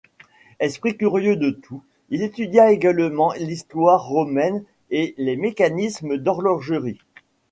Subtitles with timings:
[0.59, 6.97] Esprit curieux de tout, il étudia également l’histoire romaine et les mécanismes d’horlogerie.